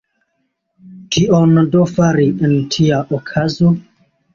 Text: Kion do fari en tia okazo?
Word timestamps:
Kion 1.17 1.55
do 1.77 1.85
fari 1.95 2.29
en 2.51 2.59
tia 2.77 3.07
okazo? 3.23 3.79